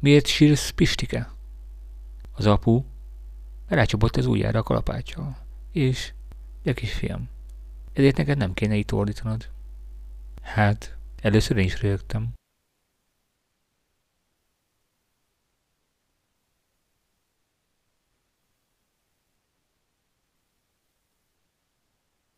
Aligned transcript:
Miért 0.00 0.26
sírsz, 0.26 0.70
Pistike? 0.70 1.30
Az 2.32 2.46
apu 2.46 2.84
rácsapott 3.66 4.16
az 4.16 4.26
ujjára 4.26 4.58
a 4.58 4.62
kalapáccsal. 4.62 5.36
És, 5.72 6.12
de 6.62 6.72
kisfiam, 6.72 7.28
ezért 7.92 8.16
neked 8.16 8.38
nem 8.38 8.54
kéne 8.54 8.74
itt 8.74 8.92
ordítanod. 8.92 9.48
Hát, 10.42 10.96
először 11.22 11.56
én 11.56 11.64
is 11.64 11.80
rögtem. 11.80 12.32